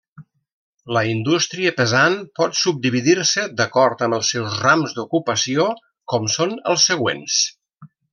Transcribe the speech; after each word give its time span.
La 0.95 1.01
indústria 1.09 1.73
pesant 1.81 2.15
pot 2.39 2.57
subdividir-se 2.61 3.43
d'acord 3.61 4.01
amb 4.07 4.17
els 4.19 4.31
seus 4.37 4.57
rams 4.65 4.97
d'ocupació 5.01 5.67
com 6.15 6.27
són 6.37 6.57
els 6.73 6.87
següents. 6.93 7.37